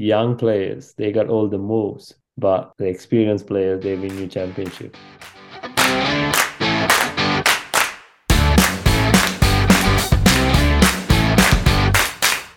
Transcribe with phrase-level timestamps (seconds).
[0.00, 4.96] young players, they got all the moves, but the experienced players, they win you championship.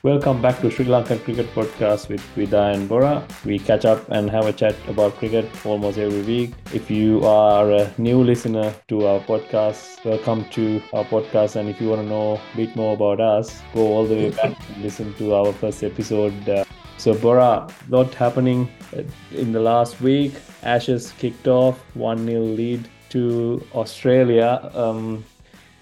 [0.03, 3.27] Welcome back to Sri Lankan Cricket Podcast with Vida and Bora.
[3.43, 6.53] We catch up and have a chat about cricket almost every week.
[6.73, 11.57] If you are a new listener to our podcast, welcome to our podcast.
[11.57, 14.29] And if you want to know a bit more about us, go all the way
[14.29, 16.47] back and listen to our first episode.
[16.47, 16.63] Uh,
[17.03, 20.31] so, Bora, lot happening uh, in the last week.
[20.63, 24.71] Ashes kicked off, 1 0 lead to Australia.
[24.73, 25.25] Um,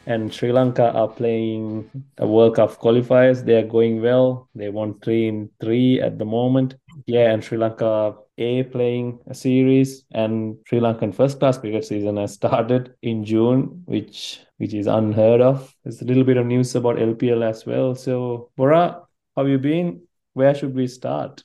[0.07, 1.87] and Sri Lanka are playing
[2.17, 3.45] a World Cup qualifiers.
[3.45, 4.49] They are going well.
[4.55, 6.73] They won three in three at the moment.
[7.05, 12.17] Yeah, and Sri Lanka A playing a series, and Sri Lankan first class cricket season
[12.17, 15.71] has started in June, which which is unheard of.
[15.83, 17.93] There's a little bit of news about LPL as well.
[17.93, 19.03] So, Bora,
[19.35, 20.01] how have you been?
[20.33, 21.43] Where should we start?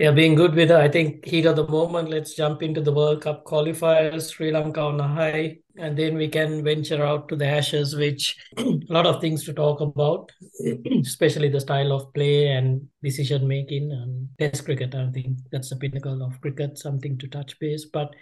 [0.00, 0.76] Yeah, being good with it.
[0.78, 2.08] I think heat of the moment.
[2.08, 4.32] Let's jump into the World Cup qualifiers.
[4.32, 8.34] Sri Lanka on a high, and then we can venture out to the Ashes, which
[8.56, 10.32] a lot of things to talk about,
[11.02, 14.94] especially the style of play and decision making and Test cricket.
[14.94, 16.78] I think that's the pinnacle of cricket.
[16.78, 18.14] Something to touch base, but.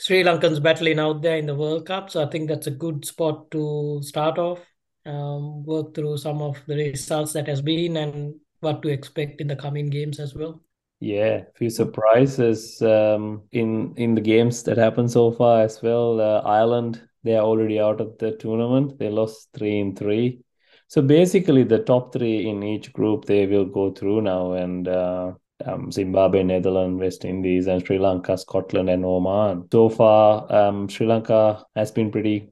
[0.00, 3.04] Sri Lankans battling out there in the World Cup, so I think that's a good
[3.04, 4.60] spot to start off,
[5.04, 9.46] um, work through some of the results that has been and what to expect in
[9.46, 10.60] the coming games as well.
[11.00, 16.20] Yeah, few surprises um, in in the games that happened so far as well.
[16.20, 18.98] Uh, Ireland, they are already out of the tournament.
[18.98, 20.40] They lost three in three.
[20.88, 25.34] So basically, the top three in each group they will go through now, and uh,
[25.64, 29.68] um, Zimbabwe, Netherlands, West Indies, and Sri Lanka, Scotland, and Oman.
[29.70, 32.50] So far, um, Sri Lanka has been pretty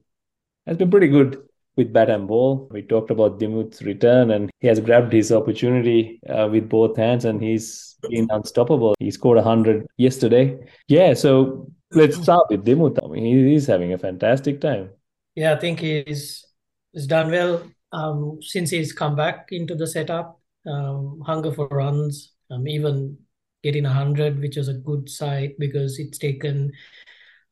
[0.65, 1.46] has been pretty good
[1.77, 2.67] with bat and ball.
[2.71, 7.25] We talked about Dimuth's return, and he has grabbed his opportunity uh, with both hands,
[7.25, 8.95] and he's been unstoppable.
[8.99, 10.57] He scored 100 yesterday.
[10.87, 12.99] Yeah, so let's start with Dimuth.
[13.03, 14.89] I mean, he's having a fantastic time.
[15.35, 16.45] Yeah, I think he's
[16.93, 20.41] he's done well um, since he's come back into the setup.
[20.65, 23.17] Um, hunger for runs, um, even
[23.63, 26.71] getting 100, which is a good sight because it's taken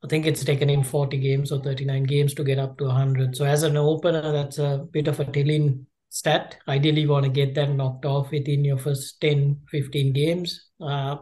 [0.06, 3.34] I think it's taken him 40 games or 39 games to get up to 100.
[3.34, 6.58] So as an opener, that's a bit of a telling stat.
[6.68, 10.68] Ideally, you want to get that knocked off within your first 10, 15 games.
[10.80, 11.16] Uh,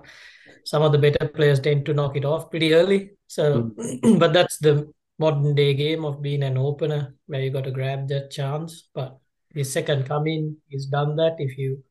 [0.66, 3.12] some of the better players tend to knock it off pretty early.
[3.26, 4.18] So, mm.
[4.18, 8.06] but that's the modern day game of being an opener where you got to grab
[8.08, 8.90] that chance.
[8.94, 9.16] But
[9.54, 11.36] his second coming, he's done that.
[11.38, 11.82] If you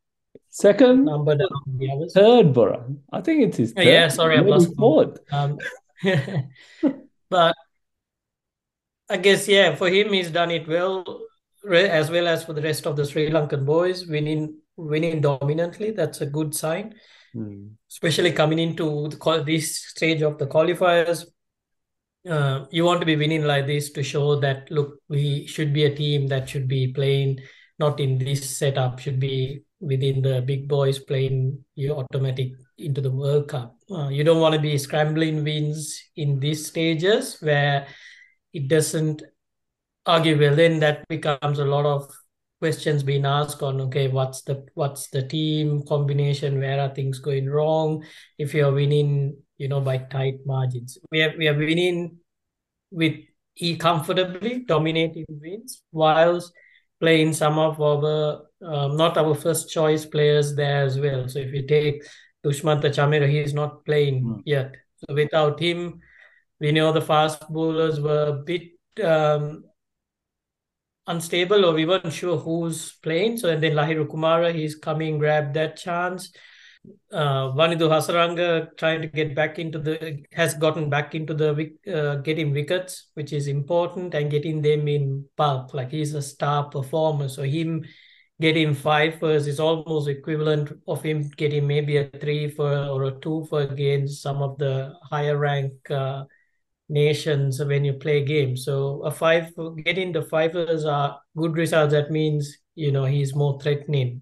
[0.51, 2.85] second number down the others, third, Bora.
[3.11, 3.71] I think it's his.
[3.71, 3.85] Third.
[3.85, 5.17] Yeah, sorry, I lost fourth.
[5.31, 5.57] Um,
[7.29, 7.55] but
[9.09, 11.21] I guess yeah, for him he's done it well,
[11.69, 15.91] as well as for the rest of the Sri Lankan boys, winning winning dominantly.
[15.91, 16.95] That's a good sign,
[17.35, 17.69] mm.
[17.91, 21.25] especially coming into the, this stage of the qualifiers.
[22.27, 25.83] Uh, you want to be winning like this to show that look, we should be
[25.83, 27.39] a team that should be playing
[27.79, 33.11] not in this setup, should be within the big boys playing your automatic into the
[33.11, 33.75] World Cup.
[33.91, 37.87] Uh, you don't want to be scrambling wins in these stages where
[38.53, 39.21] it doesn't
[40.05, 40.55] argue well.
[40.55, 42.09] Then that becomes a lot of
[42.59, 46.59] questions being asked on okay, what's the what's the team combination?
[46.59, 48.05] Where are things going wrong?
[48.37, 52.17] If you're winning, you know, by tight margins, we are we are winning
[52.89, 53.15] with
[53.57, 56.51] e comfortably dominating wins whilst
[56.99, 61.27] playing some of our um, not our first choice players there as well.
[61.27, 62.03] So if you take
[62.45, 64.41] Dushmantha Chameera, he is not playing mm.
[64.45, 64.75] yet.
[64.97, 65.99] So without him,
[66.59, 68.63] we know the fast bowlers were a bit
[69.03, 69.63] um,
[71.07, 73.37] unstable or we weren't sure who's playing.
[73.37, 76.31] So and then Lahiru Kumara, he's coming, grab that chance.
[77.11, 82.15] Uh, Wanindu Hasaranga trying to get back into the has gotten back into the uh,
[82.15, 85.73] getting wickets, which is important, and getting them in bulk.
[85.73, 87.85] Like he's a star performer, so him
[88.41, 93.19] getting five first is almost equivalent of him getting maybe a three for or a
[93.19, 96.23] two for against some of the higher rank uh,
[96.89, 98.65] nations when you play games.
[98.65, 99.53] So a five
[99.83, 101.93] getting the fivers are good results.
[101.93, 104.21] That means you know he's more threatening.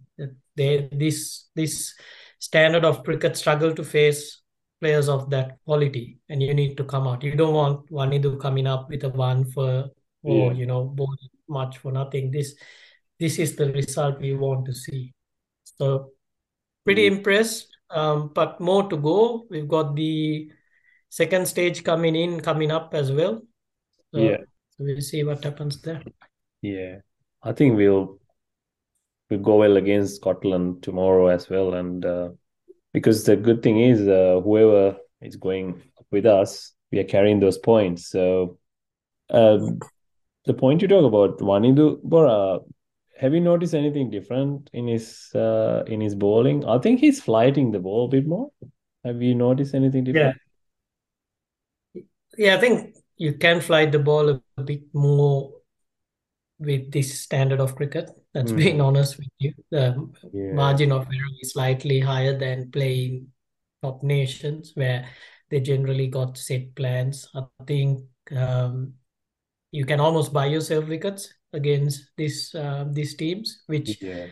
[0.56, 1.94] They this this
[2.40, 4.42] standard of cricket struggle to face
[4.82, 7.24] players of that quality, and you need to come out.
[7.24, 9.90] You don't want Wanindu coming up with a one for
[10.24, 10.60] or yeah.
[10.60, 10.96] you know
[11.48, 12.32] much for nothing.
[12.32, 12.56] This
[13.22, 15.14] this is the result we want to see.
[15.64, 16.12] So
[16.84, 17.18] pretty mm.
[17.18, 19.46] impressed, um, but more to go.
[19.50, 20.52] We've got the
[21.10, 23.42] second stage coming in, coming up as well.
[24.14, 24.38] So, yeah.
[24.72, 26.02] So we'll see what happens there.
[26.64, 26.98] Yeah.
[27.44, 28.18] I think we'll
[29.30, 31.76] we'll go well against Scotland tomorrow as well.
[31.76, 32.30] And uh,
[32.92, 35.82] because the good thing is uh, whoever is going
[36.12, 38.10] with us, we are carrying those points.
[38.10, 38.58] So
[39.30, 39.80] um,
[40.46, 42.60] the point you talk about Wanindu Bora,
[43.22, 46.66] have you noticed anything different in his uh, in his bowling?
[46.66, 48.50] I think he's flighting the ball a bit more.
[49.06, 50.38] Have you noticed anything different?
[51.94, 52.02] Yeah,
[52.36, 52.56] yeah.
[52.56, 55.54] I think you can flight the ball a bit more
[56.58, 58.10] with this standard of cricket.
[58.34, 58.58] That's mm.
[58.58, 59.54] being honest with you.
[59.70, 60.54] The yeah.
[60.54, 63.28] margin of error is slightly higher than playing
[63.84, 65.08] top nations where
[65.52, 67.30] they generally got set plans.
[67.36, 68.02] I think
[68.36, 68.94] um,
[69.70, 74.28] you can almost buy yourself wickets against this uh, these teams, which yeah.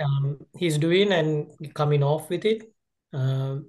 [0.00, 2.72] um, he's doing and coming off with it.
[3.12, 3.66] Um,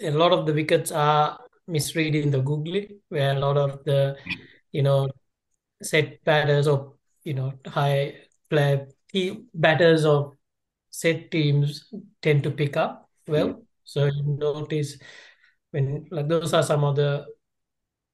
[0.00, 4.16] a lot of the wickets are misreading the googly, where a lot of the
[4.72, 5.08] you know
[5.82, 6.94] set batters or
[7.24, 8.14] you know high
[8.50, 8.86] play
[9.54, 10.34] batters of
[10.90, 11.92] set teams
[12.22, 13.48] tend to pick up well.
[13.48, 13.54] Yeah.
[13.84, 14.98] So you notice
[15.70, 17.26] when like those are some of the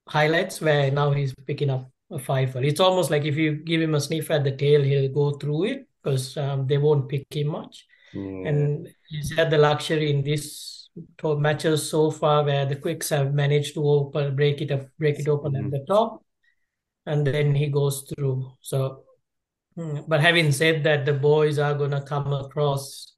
[0.08, 2.62] highlights where now he's picking up a fiver.
[2.62, 5.64] It's almost like if you give him a sniff at the tail, he'll go through
[5.64, 7.86] it because um, they won't pick him much.
[8.14, 8.48] Mm.
[8.48, 10.88] And he's had the luxury in this
[11.24, 15.28] matches so far where the quicks have managed to open, break it up, break it
[15.28, 15.64] open mm.
[15.64, 16.24] at the top,
[17.06, 18.50] and then he goes through.
[18.60, 19.04] So,
[19.76, 23.14] hmm, but having said that, the boys are gonna come across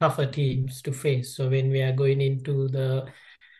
[0.00, 1.36] tougher teams to face.
[1.36, 3.08] So when we are going into the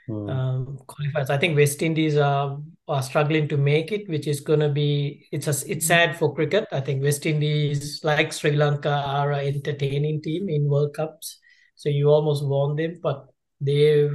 [0.09, 0.31] mm.
[0.31, 1.31] um, qualifiers.
[1.31, 5.27] I think West Indies are are struggling to make it, which is going to be
[5.33, 6.67] it's a, it's sad for cricket.
[6.73, 11.41] I think West Indies, like Sri Lanka, are an entertaining team in World Cups.
[11.77, 13.27] So you almost want them, but
[13.61, 14.09] they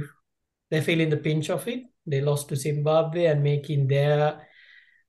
[0.70, 1.80] they're feeling the pinch of it.
[2.06, 4.46] They lost to Zimbabwe and making their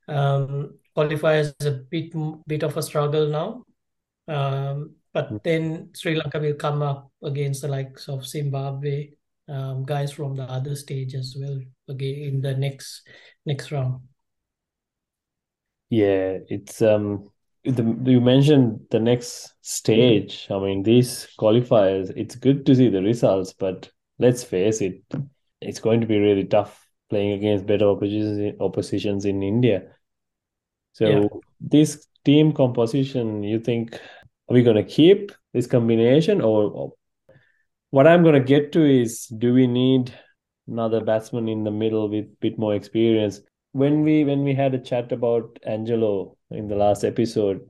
[0.07, 2.13] um, qualifiers a bit
[2.47, 3.63] bit of a struggle now.
[4.27, 5.37] Um, but hmm.
[5.43, 9.11] then Sri Lanka will come up against the likes of Zimbabwe
[9.51, 11.59] um, guys from the other stage as well
[11.89, 13.07] again in the next
[13.45, 14.01] next round.
[15.89, 17.29] Yeah, it's um
[17.63, 20.47] the, you mentioned the next stage.
[20.49, 25.03] I mean, these qualifiers, it's good to see the results, but let's face it,
[25.59, 29.83] it's going to be really tough playing against better oppositions oppositions in India.
[30.93, 31.27] So yeah.
[31.59, 36.93] this team composition, you think are we going to keep this combination or
[37.91, 40.13] what I'm going to get to is do we need
[40.67, 43.41] another batsman in the middle with a bit more experience?
[43.73, 47.61] When we when we had a chat about Angelo in the last episode,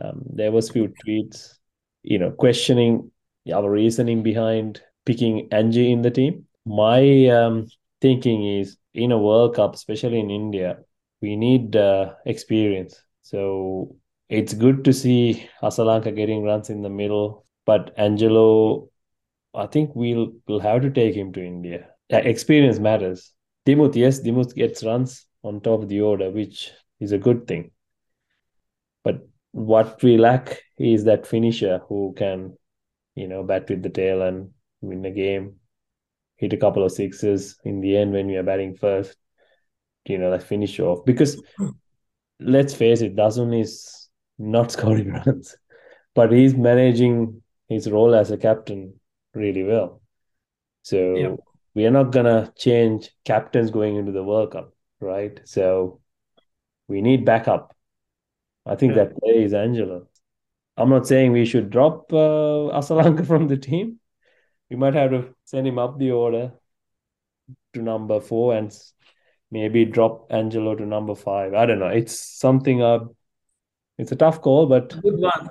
[0.00, 1.54] um, there was few tweets,
[2.02, 3.10] you know, questioning
[3.52, 6.46] our reasoning behind picking Angie in the team.
[6.66, 7.66] My um,
[8.00, 10.78] thinking is in a World Cup, especially in India,
[11.20, 13.02] we need uh, experience.
[13.22, 13.96] So
[14.28, 18.89] it's good to see Asalanka getting runs in the middle, but Angelo
[19.54, 21.88] I think we'll we'll have to take him to India.
[22.08, 23.32] Yeah, experience matters.
[23.66, 27.70] Dimuth, yes, Dimuth gets runs on top of the order, which is a good thing.
[29.04, 32.56] But what we lack is that finisher who can,
[33.14, 34.50] you know, bat with the tail and
[34.80, 35.56] win the game,
[36.36, 39.16] hit a couple of sixes in the end when we are batting first,
[40.06, 41.04] you know, that finish off.
[41.04, 41.68] Because hmm.
[42.38, 44.08] let's face it, Dasun is
[44.38, 45.56] not scoring runs,
[46.14, 48.99] but he's managing his role as a captain
[49.34, 50.00] really well.
[50.82, 51.36] So yeah.
[51.74, 55.40] we are not gonna change captains going into the World Cup, right?
[55.44, 56.00] So
[56.88, 57.76] we need backup.
[58.66, 59.04] I think yeah.
[59.04, 60.06] that play is Angelo.
[60.76, 63.98] I'm not saying we should drop uh, Asalanka from the team.
[64.70, 66.52] We might have to send him up the order
[67.74, 68.72] to number four and
[69.50, 71.54] maybe drop Angelo to number five.
[71.54, 71.88] I don't know.
[71.88, 72.82] It's something.
[72.82, 73.00] Uh,
[73.98, 75.50] it's a tough call, but good one.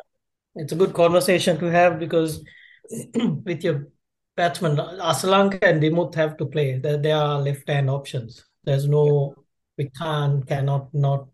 [0.56, 2.44] It's a good conversation to have because
[3.46, 3.88] with your
[4.36, 6.80] batsman, Asalanka and Dimuth have to play.
[6.80, 8.44] There, there are left hand options.
[8.64, 9.36] There's no,
[9.78, 11.28] we can't, cannot not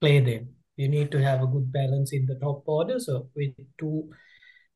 [0.00, 0.48] play them.
[0.76, 2.98] You need to have a good balance in the top order.
[2.98, 4.10] So with two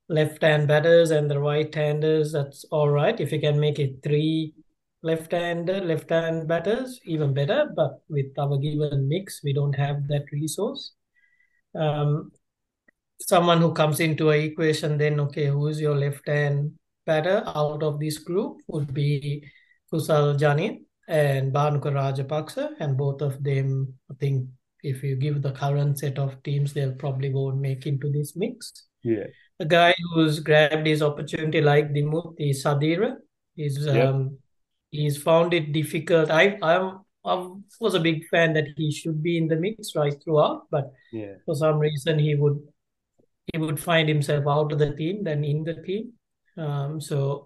[0.09, 3.19] left hand batters and the right handers, that's all right.
[3.19, 4.55] If you can make it three
[5.03, 7.71] left hander, left hand batters, even better.
[7.75, 10.93] But with our given mix, we don't have that resource.
[11.75, 12.33] Um,
[13.21, 16.73] someone who comes into a equation, then okay, who is your left hand
[17.07, 19.45] batter out of this group would be
[19.93, 24.49] Kusal Janith and Bhanuka Rajapaksa, and both of them, I think,
[24.83, 28.87] if you give the current set of teams, they'll probably won't make into this mix.
[29.03, 29.25] Yeah.
[29.61, 33.17] a guy who's grabbed his opportunity like Dimuth is Sadeera.
[33.55, 34.39] He's um
[34.91, 36.31] he's found it difficult.
[36.31, 37.49] I I'm I
[37.81, 41.35] was a big fan that he should be in the mix right throughout, but yeah.
[41.47, 42.59] for some reason he would
[43.53, 46.13] he would find himself out of the team than in the team.
[46.57, 47.45] Um, so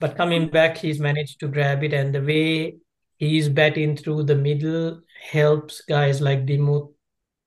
[0.00, 2.76] but coming back, he's managed to grab it, and the way
[3.16, 6.92] he's batting through the middle helps guys like Dimuth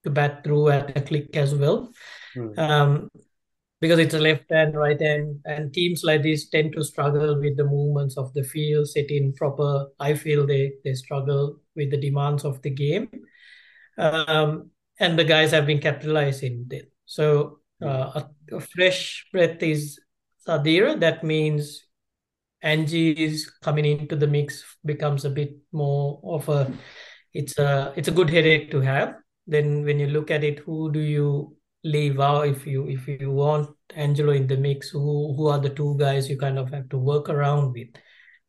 [0.03, 1.91] to bat through at a click as well.
[2.35, 2.59] Mm.
[2.59, 3.09] Um,
[3.79, 7.57] because it's a left hand, right hand, and teams like this tend to struggle with
[7.57, 9.87] the movements of the field, setting proper.
[9.99, 13.09] I feel they they struggle with the demands of the game,
[13.97, 16.91] um, and the guys have been capitalizing it.
[17.05, 19.99] So uh, a, a, fresh breath is
[20.47, 20.99] Sadeera.
[20.99, 21.83] That means
[22.61, 26.71] Angie is coming into the mix becomes a bit more of a.
[27.33, 29.15] It's a it's a good headache to have.
[29.47, 33.31] Then when you look at it, who do you leave out if you if you
[33.31, 36.89] want Angelo in the mix, who who are the two guys you kind of have
[36.89, 37.89] to work around with?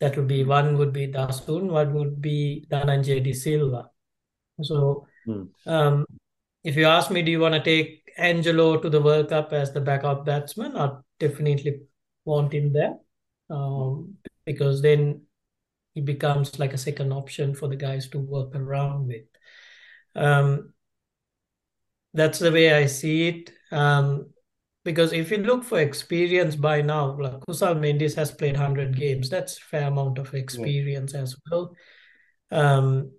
[0.00, 3.88] That would be one would be Dasun, one would be Dhananjay De Silva.
[4.60, 5.44] So hmm.
[5.66, 6.06] um,
[6.64, 9.72] if you ask me, do you want to take Angelo to the World Cup as
[9.72, 10.76] the backup batsman?
[10.76, 11.82] I definitely
[12.24, 12.96] want him there
[13.50, 14.14] um,
[14.44, 15.22] because then
[15.94, 19.24] he becomes like a second option for the guys to work around with.
[20.14, 20.72] Um,
[22.14, 23.52] that's the way I see it.
[23.70, 24.30] Um,
[24.84, 29.30] because if you look for experience by now, like Kusal Mendis has played 100 games.
[29.30, 31.20] That's fair amount of experience yeah.
[31.20, 31.74] as well.
[32.50, 33.12] Um,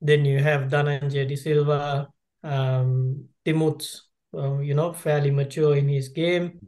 [0.00, 2.08] then you have Dhananjay De Silva,
[2.42, 4.00] um, Dimuth,
[4.38, 6.60] uh, you know, fairly mature in his game.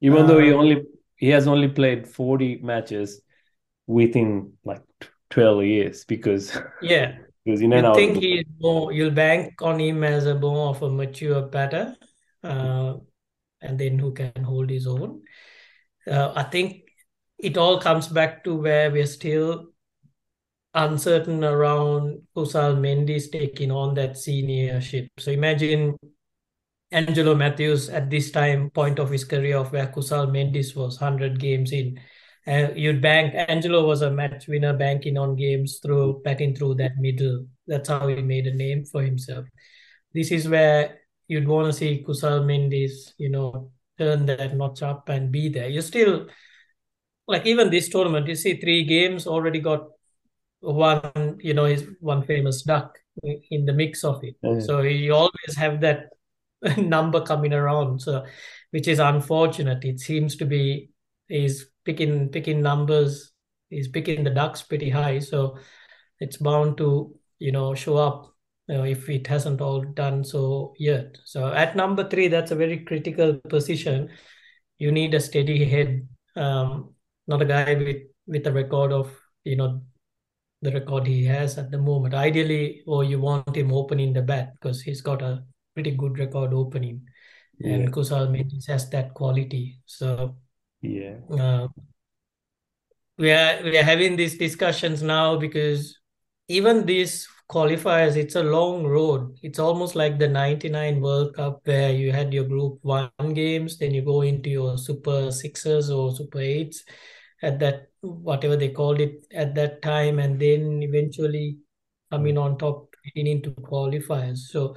[0.00, 0.84] Even though he um, only
[1.16, 3.20] he has only played 40 matches
[3.86, 4.82] within like
[5.30, 10.34] 12 years because yeah because you think he's more you'll bank on him as a
[10.34, 11.96] more of a mature batter
[12.44, 12.94] uh,
[13.60, 15.22] and then who can hold his own
[16.06, 16.82] uh, i think
[17.38, 19.72] it all comes back to where we're still
[20.74, 25.08] uncertain around Kusal Mendis taking on that seniorship.
[25.18, 25.98] So imagine
[26.92, 31.38] Angelo Mathews at this time point of his career of where Kusal Mendis was 100
[31.38, 31.98] games in
[32.46, 36.98] uh, you'd bank Angelo was a match winner banking on games through batting through that
[36.98, 37.46] middle.
[37.68, 39.46] That's how he made a name for himself.
[40.12, 45.08] This is where you'd want to see Kusal Mendis, you know, turn that notch up
[45.08, 45.68] and be there.
[45.68, 46.26] You still
[47.28, 49.86] like even this tournament, you see three games already got
[50.60, 54.34] one, you know, is one famous duck in the mix of it.
[54.44, 54.60] Mm-hmm.
[54.60, 56.08] So you always have that
[56.76, 58.00] number coming around.
[58.00, 58.24] So
[58.70, 59.84] which is unfortunate.
[59.84, 60.90] It seems to be
[61.28, 63.32] is picking picking numbers.
[63.70, 65.58] He's picking the ducks pretty high, so
[66.20, 68.32] it's bound to you know show up
[68.68, 71.18] you know, if it hasn't all done so yet.
[71.24, 74.10] So at number three, that's a very critical position.
[74.78, 76.94] You need a steady head, um,
[77.26, 79.14] not a guy with with a record of
[79.44, 79.82] you know
[80.62, 82.14] the record he has at the moment.
[82.14, 86.52] Ideally, or you want him opening the bat because he's got a pretty good record
[86.52, 87.02] opening,
[87.58, 87.74] yeah.
[87.74, 89.78] and Kusal Mendis has that quality.
[89.86, 90.36] So
[90.80, 91.16] yeah.
[91.30, 91.68] Uh,
[93.18, 95.98] we are we are having these discussions now because
[96.48, 99.36] even these qualifiers, it's a long road.
[99.42, 103.92] It's almost like the 99 World Cup where you had your group one games, then
[103.94, 106.84] you go into your super sixes or super eights
[107.42, 111.58] at that whatever they called it at that time, and then eventually
[112.10, 114.38] coming on top getting into qualifiers.
[114.38, 114.76] So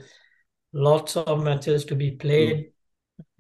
[0.75, 2.71] lots of matches to be played.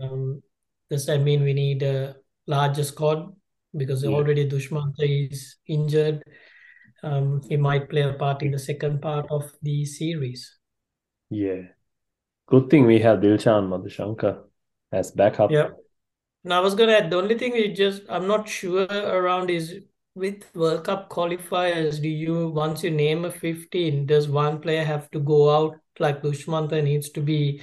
[0.01, 0.11] Mm.
[0.11, 0.41] Um,
[0.89, 2.15] does that mean we need a
[2.47, 3.35] larger squad
[3.75, 4.09] because yeah.
[4.09, 6.23] already Dushmantha is injured.
[7.03, 10.57] Um, he might play a part in the second part of the series.
[11.29, 11.63] Yeah.
[12.47, 14.43] Good thing we have Dilshan Madushanka
[14.91, 15.51] as backup.
[15.51, 15.69] Yeah.
[16.43, 19.75] Now I was gonna add the only thing is just I'm not sure around is
[20.13, 25.11] with World Cup qualifiers, do you once you name a 15, does one player have
[25.11, 27.61] to go out like Dushmantha needs to be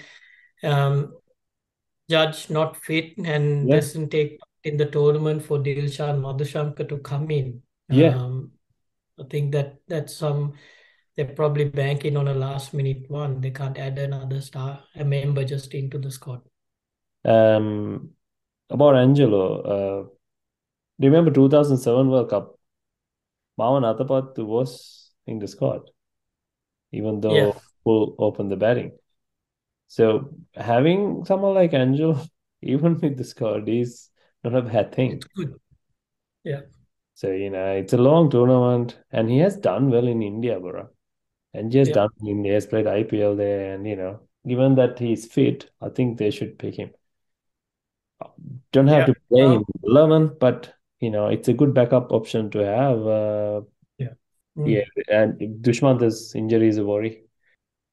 [0.62, 1.14] um
[2.08, 3.76] judged not fit and yeah.
[3.76, 7.62] doesn't take in the tournament for Dilshan Madushanka to come in.
[7.88, 8.16] Yeah.
[8.16, 8.52] Um,
[9.18, 10.54] I think that that's some
[11.16, 13.40] they're probably banking on a last minute one.
[13.40, 16.40] They can't add another star, a member just into the squad.
[17.24, 18.10] Um,
[18.70, 20.02] about Angelo, uh,
[20.98, 22.58] do you remember 2007 World Cup?
[23.58, 25.90] Marvan Atapattu was in the squad,
[26.92, 27.52] even though yeah.
[27.84, 28.92] Full open the batting.
[29.88, 32.18] So having someone like Angel,
[32.62, 34.08] even with the squad, is
[34.44, 35.12] not a bad thing.
[35.12, 35.54] It's good.
[36.44, 36.60] Yeah.
[37.14, 40.88] So, you know, it's a long tournament and he has done well in India, bro.
[41.54, 41.94] And he has yeah.
[41.94, 43.74] done in India, has played IPL there.
[43.74, 46.90] And, you know, given that he's fit, I think they should pick him.
[48.72, 49.06] Don't have yeah.
[49.06, 53.06] to play him 11, but, you know, it's a good backup option to have.
[53.06, 53.60] Uh,
[53.98, 54.14] yeah.
[54.56, 54.70] Mm.
[54.70, 55.04] Yeah.
[55.08, 57.24] And Dushmantha's injury is a worry.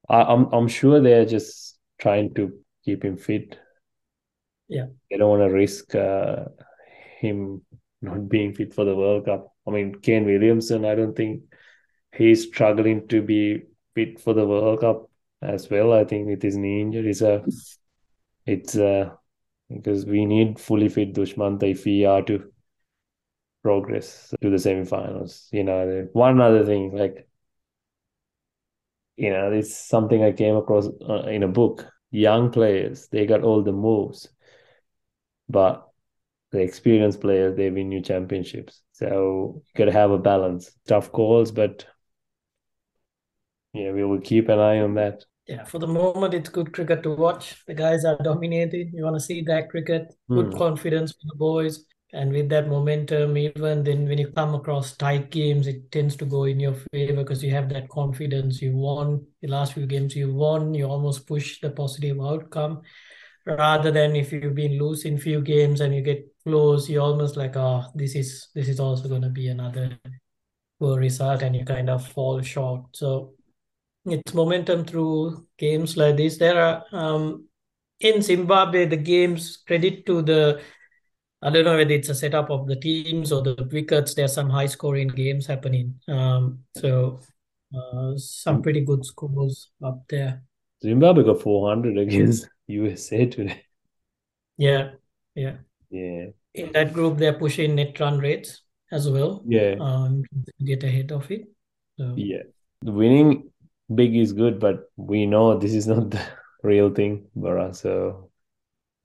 [0.09, 2.53] I, I'm, I'm sure they're just trying to
[2.85, 3.57] keep him fit
[4.67, 6.45] yeah they don't want to risk uh,
[7.19, 7.61] him
[8.01, 9.53] not being fit for the World Cup.
[9.67, 11.43] I mean, Kane Williamson, I don't think
[12.15, 13.63] he's struggling to be
[13.95, 15.09] fit for the World Cup
[15.41, 15.93] as well.
[15.93, 17.45] I think with his knee injury, so
[18.45, 19.11] it's uh,
[19.69, 22.51] because we need fully fit Dushmantha if we are to
[23.63, 25.47] progress to the semifinals.
[25.51, 27.28] You know, one other thing, like,
[29.19, 31.85] you know, it's something I came across uh, in a book.
[32.11, 34.29] Young players, they got all the moves,
[35.47, 35.87] but
[36.51, 38.81] the experienced players, they win you championships.
[38.93, 40.71] So you got to have a balance.
[40.87, 41.85] Tough calls, but
[43.73, 45.25] yeah, we will keep an eye on that.
[45.47, 47.63] Yeah, for the moment, it's good cricket to watch.
[47.65, 48.91] The guys are dominating.
[48.93, 50.57] You want to see that cricket, good Hmm.
[50.57, 51.85] confidence for the boys.
[52.11, 56.25] And with that momentum, even then when you come across tight games, it tends to
[56.25, 58.61] go in your favor because you have that confidence.
[58.63, 62.81] You won the last few games, you won, you almost push the positive outcome.
[63.45, 67.55] Rather than if you've been losing few games and you get close, you're almost like,
[67.55, 69.97] oh, this is this is also going to be another
[70.79, 72.81] poor result, and you kind of fall short.
[72.93, 73.33] So
[74.05, 76.37] it's momentum through games like this.
[76.37, 77.45] There are um
[77.99, 80.61] in Zimbabwe the games credit to the
[81.41, 84.13] I don't know whether it's a setup of the teams or the wickets.
[84.13, 85.99] There's some high scoring games happening.
[86.07, 87.19] Um, so
[87.75, 90.43] uh, some pretty good scores up there.
[90.83, 93.63] Zimbabwe got 400 against USA today.
[94.57, 94.91] Yeah,
[95.35, 95.57] yeah.
[95.89, 96.27] Yeah.
[96.53, 99.43] In that group, they're pushing net run rates as well.
[99.47, 99.75] Yeah.
[99.79, 100.23] Um,
[100.63, 101.47] get ahead of it.
[101.97, 102.43] So Yeah.
[102.83, 103.49] Winning
[103.93, 106.21] big is good, but we know this is not the
[106.63, 107.73] real thing, Bora.
[107.73, 108.29] So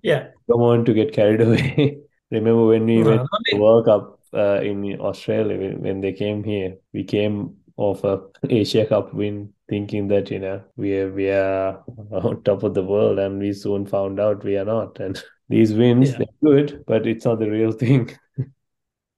[0.03, 1.99] yeah, don't want to get carried away.
[2.35, 3.59] Remember when we went to the.
[3.59, 8.87] World Cup uh, in Australia when, when they came here, we came off a Asia
[8.87, 13.19] Cup win, thinking that you know we are we are on top of the world,
[13.19, 15.00] and we soon found out we are not.
[15.00, 16.19] And these wins, Yeah.
[16.19, 18.11] they're good, but it's not the real thing.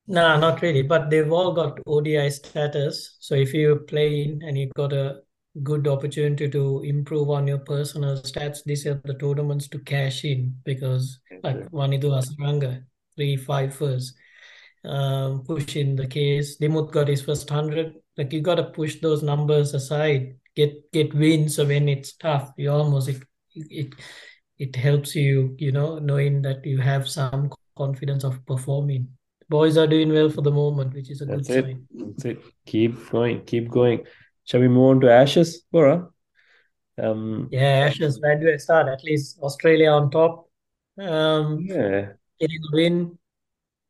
[0.08, 0.82] Nah, not really.
[0.82, 3.16] But they've all got ODI status.
[3.20, 5.20] So if you play in and you've got a
[5.62, 10.55] good opportunity to improve on your personal stats, these are the tournaments to cash in
[10.64, 12.85] because like Wanindu Hasaranga,
[13.16, 14.14] three five first.
[14.85, 16.59] Um, push in the case.
[16.59, 17.94] Dimuth got his first hundred.
[18.16, 20.37] Like you gotta push those numbers aside.
[20.55, 21.57] Get get wins.
[21.57, 23.22] So when it's tough, you almost it
[23.55, 23.94] it
[24.59, 29.09] it helps you, you know, knowing that you have some confidence of performing.
[29.48, 31.64] Boys are doing well for the moment, which is a That's good it.
[31.64, 31.88] sign.
[31.94, 32.42] That's it.
[32.64, 33.44] Keep going.
[33.44, 34.05] Keep going.
[34.44, 36.09] Shall we move on to Ashes, Bora?
[36.98, 38.88] Um, Yeah, Ashes, where do I start?
[38.88, 40.48] At least Australia on top.
[40.98, 42.12] Um, yeah.
[42.40, 43.18] Getting a win.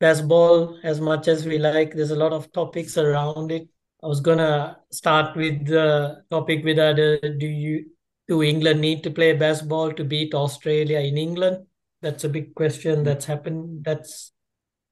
[0.01, 3.67] Bazball, as much as we like, there's a lot of topics around it.
[4.03, 7.87] I was gonna start with the topic with uh, do you
[8.29, 11.67] do England need to play Bazball to beat Australia in England?
[12.03, 13.85] That's a big question that's happened.
[13.85, 14.33] That's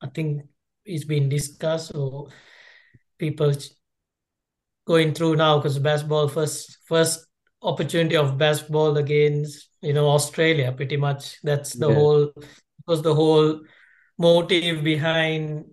[0.01, 0.43] I think
[0.87, 2.29] is being discussed or
[3.19, 3.53] people
[4.87, 7.27] going through now because Bazball first first
[7.62, 11.95] opportunity of Bazball against you know Australia pretty much that's the Yeah.
[11.95, 12.33] whole
[12.87, 13.61] was the whole
[14.18, 15.64] motive behind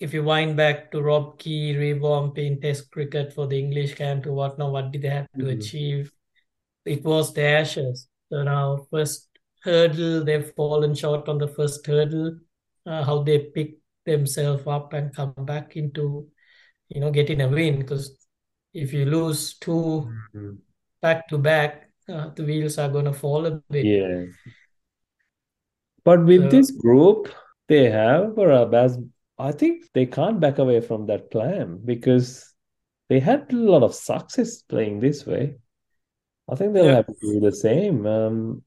[0.00, 4.24] if you wind back to Rob Key Ray revamping Test cricket for the English camp
[4.24, 5.58] to whatnot, what did they have to Mhm.
[5.58, 6.12] achieve?
[6.84, 8.08] It was the Ashes.
[8.28, 9.28] So now first
[9.62, 12.40] hurdle, they've fallen short on the first hurdle.
[12.84, 16.28] Uh, how they pick themselves up and come back into,
[16.88, 17.78] you know, getting a win.
[17.78, 18.26] Because
[18.74, 20.58] if you lose two Mhm.
[21.00, 23.86] back to back, uh, the wheels are gonna fall a bit.
[23.86, 24.24] Yeah.
[26.04, 27.28] But with So this group,
[27.68, 28.98] they have Bora Bas.
[29.38, 32.54] I think they can't back away from that plan because
[33.08, 35.56] they had a lot of success playing this way.
[36.50, 38.06] I think they'll yeah, have to do the same.
[38.06, 38.62] Um,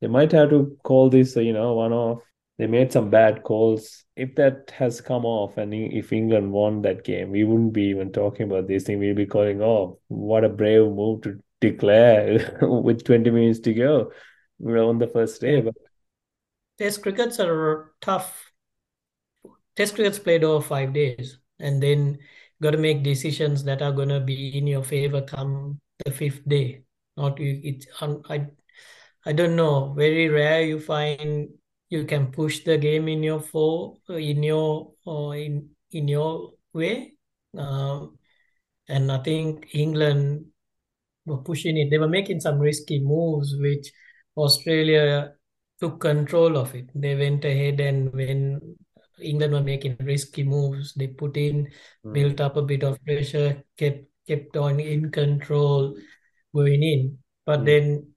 [0.00, 2.22] they might have to call this, uh, you know, one off.
[2.58, 4.04] They made some bad calls.
[4.16, 8.12] If that has come off and if England won that game, we wouldn't be even
[8.12, 8.98] talking about this thing.
[8.98, 14.12] We'd be calling, oh, what a brave move to declare with 20 minutes to go.
[14.58, 15.74] We're on the first day, but
[16.78, 18.52] Test crickets are tough.
[19.76, 22.18] Test cricket's played over five days, and then
[22.62, 26.82] got to make decisions that are gonna be in your favor come the fifth day.
[27.16, 27.60] Not you.
[27.62, 28.46] It's I.
[29.24, 29.92] I don't know.
[29.94, 31.48] Very rare you find
[31.88, 37.14] you can push the game in your for in your or in in your way.
[37.56, 38.18] Um,
[38.88, 40.46] and I think England
[41.24, 41.90] were pushing it.
[41.90, 43.90] They were making some risky moves, which
[44.36, 45.34] Australia
[45.80, 46.88] took control of it.
[46.94, 48.76] They went ahead and when
[49.20, 51.70] England were making risky moves, they put in,
[52.04, 52.12] Mm.
[52.12, 55.96] built up a bit of pressure, kept kept on in control,
[56.54, 57.18] going in.
[57.44, 57.66] But Mm.
[57.66, 58.12] then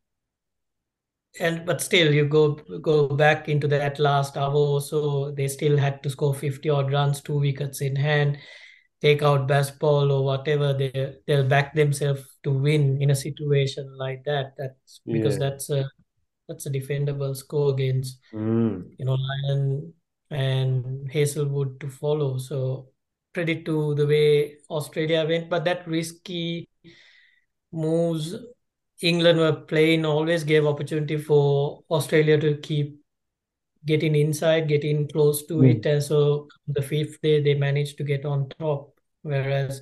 [1.39, 5.77] and but still you go go back into that last hour or so they still
[5.77, 8.37] had to score 50 odd runs two wickets in hand
[9.01, 14.23] take out Bazball or whatever they they'll back themselves to win in a situation like
[14.25, 15.49] that that's because Yeah.
[15.49, 15.89] that's a
[16.49, 18.91] that's a defendable score against Mm.
[18.99, 19.93] you know Lyon
[20.29, 22.89] and Hazlewood to follow so
[23.33, 26.67] credit to the way Australia went but that risky
[27.71, 28.35] moves
[29.01, 32.99] England were playing always gave opportunity for Australia to keep
[33.85, 35.69] getting inside, getting close to Mm.
[35.71, 35.85] it.
[35.85, 38.91] And so the fifth day they managed to get on top.
[39.21, 39.81] Whereas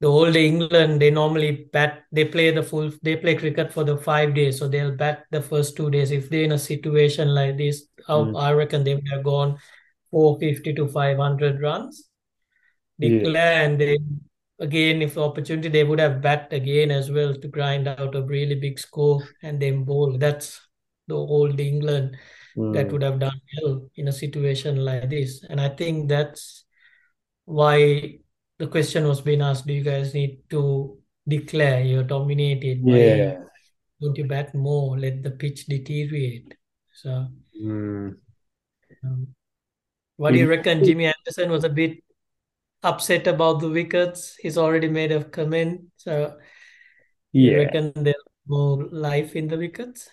[0.00, 3.96] the old England, they normally bat, they play the full, they play cricket for the
[3.98, 4.58] five days.
[4.58, 6.10] So they'll bat the first two days.
[6.10, 8.40] If they're in a situation like this, I- Mm.
[8.40, 9.58] I reckon they would have gone
[10.10, 12.08] 450 to 500 runs
[12.98, 13.08] Yeah.
[13.08, 14.20] declare and then
[14.58, 18.22] again if the opportunity they would have bat again as well to grind out a
[18.22, 20.60] really big score and then bowl that's
[21.08, 22.16] the old england
[22.56, 22.92] that Mm.
[22.92, 26.64] would have done well in a situation like this and i think that's
[27.44, 28.18] why
[28.60, 30.62] the question was being asked do you guys need to
[31.34, 33.34] declare you're dominated why Yeah.
[34.00, 36.54] don't you bat more let the pitch deteriorate
[37.02, 37.26] so
[37.60, 38.16] Mm.
[39.04, 39.26] um,
[40.16, 41.98] what do you reckon jimmy anderson was a bit
[42.82, 44.36] upset about the wickets.
[44.42, 45.82] He's already made a comment.
[45.96, 46.38] So
[47.32, 50.08] you reckon there's more life in the wickets?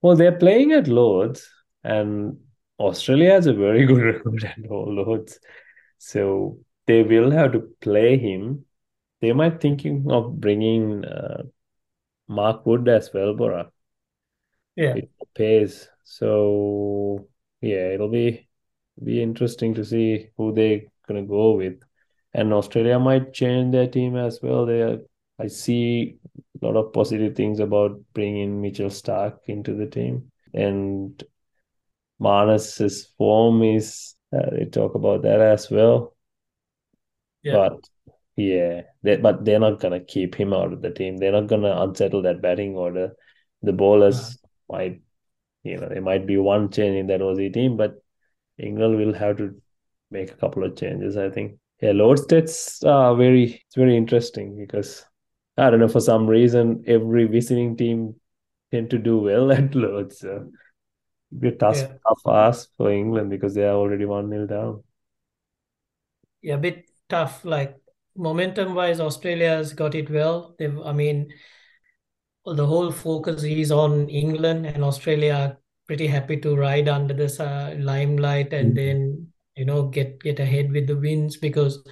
[0.00, 1.48] Well, they're playing at Lords,
[1.84, 2.38] and
[2.80, 5.38] Australia has a very good record at all Lords.
[5.98, 8.64] So they will have to play him.
[9.20, 11.44] They might thinking of bringing uh,
[12.28, 13.70] Mark Wood as well, Bora,
[14.76, 14.94] Yeah.
[14.94, 15.88] the pace.
[16.04, 17.28] So
[17.60, 18.48] yeah, it'll be
[19.02, 21.80] be interesting to see who they're gonna go with.
[22.34, 24.66] And Australia might change their team as well.
[24.66, 24.98] They are,
[25.38, 26.16] I see
[26.62, 30.30] a lot of positive things about bringing Mitchell Starc into the team.
[30.54, 31.22] And
[32.18, 36.14] Marnus's form is, uh, they talk about that as well.
[37.42, 37.54] Yeah.
[37.54, 37.88] But
[38.36, 41.16] yeah, they, but they're not gonna keep him out of the team.
[41.16, 43.12] They're not gonna unsettle that batting order.
[43.62, 44.76] The bowlers uh-huh.
[44.78, 45.02] might,
[45.62, 48.02] you know, there might be one change in that Aussie team, but
[48.58, 49.60] England will have to
[50.10, 51.58] make a couple of changes, I think.
[51.80, 55.04] Yeah, Lord's stats are very, it's very interesting because
[55.56, 58.14] I don't know, for some reason, every visiting team
[58.70, 60.20] tend to do well at Lord's.
[60.20, 60.50] So
[61.36, 61.94] be a tough, Yeah.
[62.06, 64.84] tough ask for England because they are already 1 nil down.
[66.40, 67.44] Yeah, a bit tough.
[67.44, 67.76] Like
[68.16, 70.54] momentum wise, Australia's got it well.
[70.58, 71.32] They've, I mean,
[72.44, 77.38] the whole focus is on England and Australia are pretty happy to ride under this
[77.40, 78.76] uh, limelight and Mhm.
[78.76, 81.82] then you know get get ahead with the wins because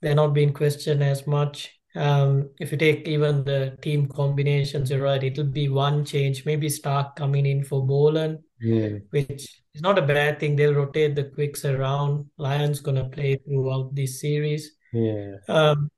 [0.00, 1.72] they're not being questioned as much.
[1.96, 6.68] Um, if you take even the team combinations, you're right, it'll be one change, maybe
[6.68, 8.98] Starc coming in for Boland, Yeah.
[9.10, 10.56] which is not a bad thing.
[10.56, 12.30] They'll rotate the quicks around.
[12.36, 14.72] Lyon's gonna play throughout this series.
[14.92, 15.36] Yeah.
[15.48, 15.90] Um,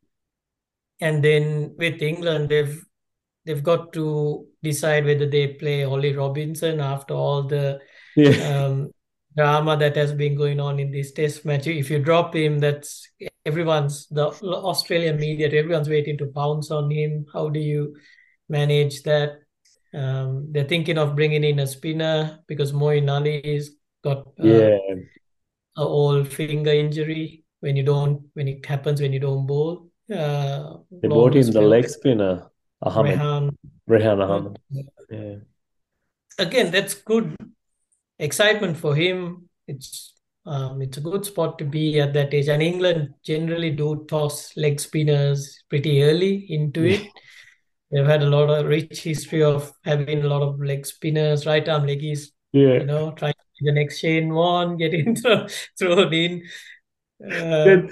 [1.00, 2.82] and then with England, they've
[3.46, 7.80] they've got to decide whether they play Ollie Robinson after all the
[8.16, 8.64] Yeah.
[8.66, 8.90] um,
[9.37, 11.66] drama that has been going on in this test match.
[11.68, 13.09] If you drop him, that's
[13.46, 14.26] everyone's the
[14.72, 17.26] Australian media, everyone's waiting to bounce on him.
[17.32, 17.96] How do you
[18.48, 19.38] manage that?
[19.94, 23.70] Um, they're thinking of bringing in a spinner because Moeen Ali's
[24.04, 24.78] got uh, Yeah.
[25.78, 29.88] a old finger injury when you don't when it happens when you don't bowl.
[30.12, 32.50] Uh, They brought in the leg spinner,
[32.82, 33.56] Ahmed, Rehan.
[33.87, 34.59] Rehan Ahmed.
[35.11, 35.37] Yeah.
[36.38, 37.35] Again, that's good
[38.18, 39.48] excitement for him.
[39.66, 40.12] It's
[40.46, 42.48] um, it's a good spot to be at that age.
[42.48, 47.06] And England generally do toss leg spinners pretty early into it.
[47.90, 51.68] They've had a lot of rich history of having a lot of leg spinners, right
[51.68, 52.74] arm leggies, Yeah.
[52.74, 56.42] you know, trying to be the next Shane Warne, getting thrown, thrown in.
[57.24, 57.88] Uh, They,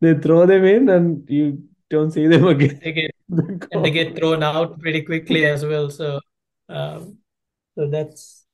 [0.00, 2.80] they throw them in and you don't see them again.
[2.82, 5.90] they get The and they get thrown out pretty quickly as well.
[5.90, 6.20] So,
[6.68, 7.18] um,
[7.76, 8.44] so that's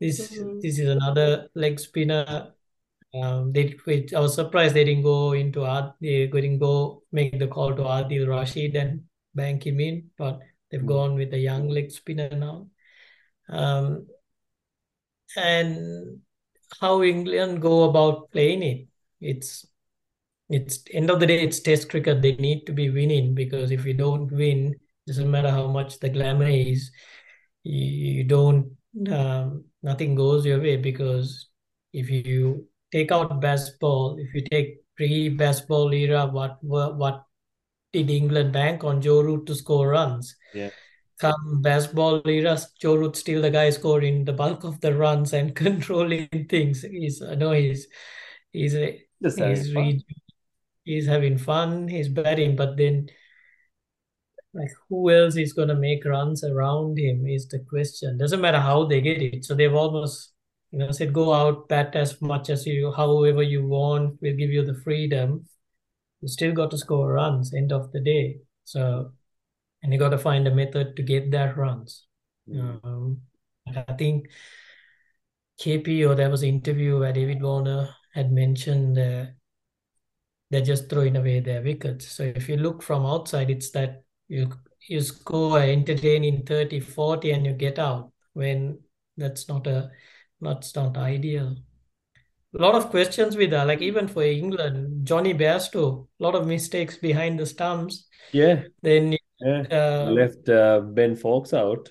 [0.00, 0.18] this.
[0.62, 2.52] This is another leg spinner.
[3.14, 7.38] Um, they, which I was surprised they didn't go into Ard, they didn't go make
[7.38, 10.40] the call to Adil Rashid and bank him in, but
[10.70, 10.88] they've Mm.
[10.88, 12.68] gone with a young leg spinner now.
[13.48, 14.06] Um,
[15.36, 16.20] and
[16.80, 18.86] how England go about playing it,
[19.20, 19.66] it's
[20.50, 22.22] it's end of the day, it's Test cricket.
[22.22, 26.08] They need to be winning because if you don't win, doesn't matter how much the
[26.10, 26.90] glamour is,
[27.64, 28.76] you, you don't
[29.10, 31.48] um, nothing goes your way because
[31.92, 37.24] if you take out Bazball, if you take pre-Bazball era, what what
[37.92, 40.36] did England bank on Joe Root to score runs?
[40.54, 40.70] Yeah.
[41.18, 45.54] come Bazball era, Joe Root still the guy scoring the bulk of the runs and
[45.64, 46.82] controlling things.
[46.82, 47.86] He's I know he's
[48.52, 50.00] he's a, he's having fun.
[50.84, 53.08] he's having fun, he's batting, but then
[54.54, 58.18] like who else is gonna make runs around him is the question.
[58.18, 59.44] Doesn't matter how they get it.
[59.44, 60.32] So they've almost
[60.70, 64.50] you know said go out, bat as much as you however you want, we'll give
[64.50, 65.46] you the freedom.
[66.20, 68.40] You still got to score runs end of the day.
[68.64, 69.12] So
[69.82, 72.06] and you got to find a method to get that runs.
[72.48, 72.84] Mm.
[72.84, 73.20] Um,
[73.74, 74.26] I think
[75.60, 79.26] KP or there was an interview where David Warner had mentioned uh,
[80.50, 82.08] they're just throwing away their wickets.
[82.08, 84.50] So if you look from outside, it's that you
[84.88, 88.78] you score entertaining 30, 40 and you get out when
[89.16, 89.90] that's not a
[90.40, 91.56] that's not ideal.
[92.58, 96.46] A lot of questions with that, like even for England, Jonny Bairstow, a lot of
[96.46, 98.06] mistakes behind the stumps.
[98.32, 98.64] Yeah.
[98.82, 99.66] Then Yeah.
[99.70, 101.90] uh, Left uh, Ben Foakes out.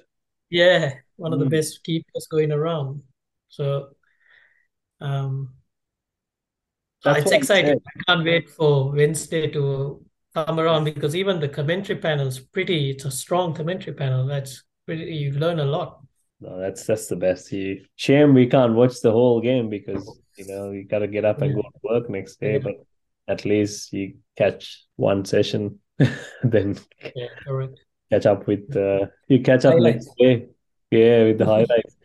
[0.49, 1.51] yeah, one of the Mm.
[1.51, 3.03] best keepers going around.
[3.49, 3.89] So
[5.01, 5.53] um
[7.03, 7.79] That's it's exciting.
[7.87, 10.03] I can't wait for Wednesday to
[10.33, 14.25] come around because even the commentary panel is pretty, it's a strong commentary panel.
[14.25, 16.04] That's pretty, you learn a lot.
[16.41, 17.49] No, that's that's the best.
[17.49, 21.25] He, shame we can't watch the whole game because you know you got to get
[21.25, 22.57] up and go to work next day.
[22.57, 22.75] But
[23.27, 25.79] at least you catch one session,
[26.43, 26.77] then
[27.15, 27.79] Yeah, correct.
[28.11, 30.05] catch up with uh, you catch up Highlights.
[30.07, 30.47] next day.
[30.91, 31.95] Yeah, with the highlights.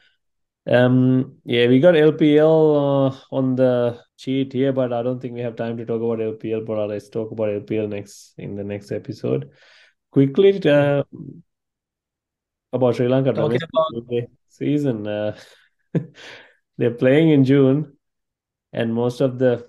[0.67, 5.41] Um, yeah, we got LPL uh, on the cheat here, but I don't think we
[5.41, 6.65] have time to talk about LPL.
[6.65, 9.51] But let's talk about LPL next in the next episode.
[10.13, 11.03] Quickly, uh,
[12.73, 15.07] about Sri Lanka Talking domestic about season.
[15.07, 15.37] Uh,
[16.79, 17.97] they're playing in June,
[18.73, 19.67] and most of the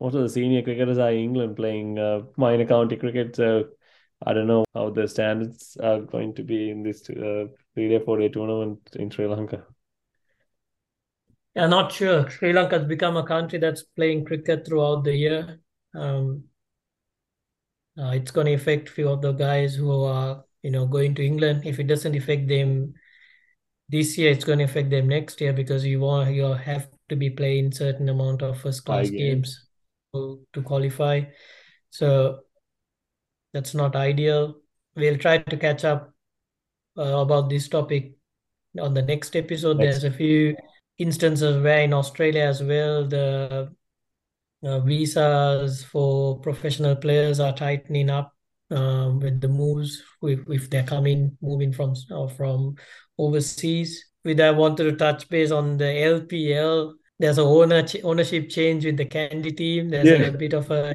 [0.00, 3.34] most of the senior cricketers are in England playing uh, minor county cricket.
[3.36, 3.68] So
[4.24, 8.04] I don't know how the standards are going to be in this uh, three day,
[8.04, 9.64] four day tournament in Sri Lanka.
[11.54, 12.30] Yeah, not sure.
[12.30, 15.60] Sri Lanka has become a country that's playing cricket throughout the year.
[15.94, 16.44] Um,
[17.98, 21.24] uh, it's going to affect few of the guys who are, you know, going to
[21.24, 21.62] England.
[21.64, 22.94] If it doesn't affect them
[23.88, 27.16] this year, it's going to affect them next year because you want you have to
[27.16, 29.68] be playing certain amount of first class games.
[30.14, 31.22] to, to qualify.
[31.90, 32.40] So
[33.52, 34.56] that's not ideal.
[34.94, 36.12] We'll try to catch up
[36.96, 38.12] uh, about this topic
[38.80, 39.78] on the next episode.
[39.78, 40.00] Next.
[40.00, 40.56] There's a few
[40.98, 43.72] instances where in Australia as well, the
[44.62, 48.34] uh, visas for professional players are tightening up
[48.70, 52.76] um, with the moves if, if they're coming moving from uh, from
[53.18, 54.04] overseas.
[54.24, 56.94] With I wanted to touch base on the LPL.
[57.18, 59.88] There's a owner ch- ownership change with the Kandy team.
[59.90, 60.26] There's Yeah.
[60.26, 60.94] a bit of a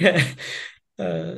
[0.98, 1.34] uh,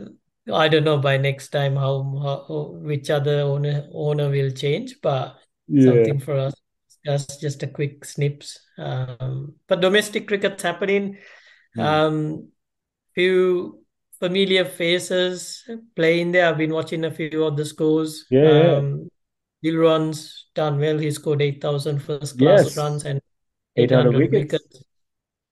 [0.53, 2.03] I don't know by next time how,
[2.49, 5.37] how which other owner owner will change, but
[5.69, 5.87] Yeah.
[5.93, 6.55] something for us.
[7.05, 8.59] That's just a quick snips.
[8.77, 11.19] Um, but domestic cricket's happening.
[11.75, 11.81] Hmm.
[11.81, 12.49] Um,
[13.15, 13.80] few
[14.21, 15.65] familiar faces
[15.97, 16.49] playing there.
[16.49, 18.27] I've been watching a few of the scores.
[18.31, 18.77] Yeah.
[18.77, 19.09] Um,
[19.65, 20.99] Dilruwan's done well.
[20.99, 22.77] He scored 8,000 first class Yes.
[22.77, 23.21] runs and
[23.77, 24.53] 800 800 wickets.
[24.53, 24.85] wickets.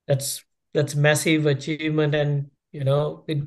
[0.06, 3.38] That's that's massive achievement, and you know it.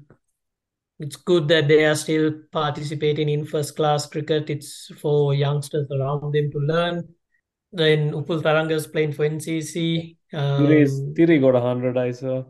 [1.00, 4.50] It's good that they are still participating in first class cricket.
[4.52, 7.16] It's for youngsters around them to learn.
[7.72, 10.18] Then Upul Tharanga's playing for NCC.
[10.34, 12.44] Um, Tiri got 100, I saw.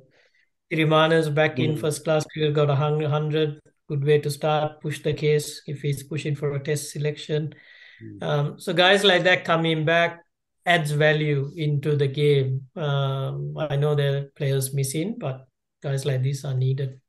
[0.72, 1.80] Thirimanne's back in Mm.
[1.80, 3.60] first class cricket, got a hun- 100.
[3.90, 7.54] Good way to start, push the case if he's pushing for a test selection.
[8.02, 8.24] Mm.
[8.24, 10.24] Um, so guys like that coming back
[10.66, 12.62] adds value into the game.
[12.76, 15.46] Um, I know there are players missing, but
[15.84, 17.00] guys like this are needed.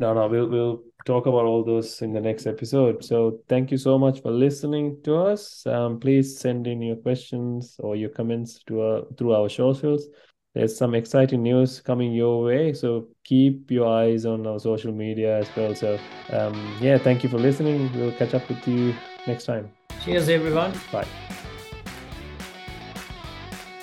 [0.00, 3.02] No, no, we'll we'll talk about all those in the next episode.
[3.04, 5.66] So thank you so much for listening to us.
[5.66, 10.06] Um, please send in your questions or your comments to our through our socials.
[10.54, 15.38] There's some exciting news coming your way, so keep your eyes on our social media
[15.38, 15.74] as well.
[15.74, 15.98] So
[16.32, 17.90] um, yeah, thank you for listening.
[17.94, 18.94] We'll catch up with you
[19.26, 19.70] next time.
[20.04, 20.72] Cheers, everyone.
[20.90, 21.06] Bye.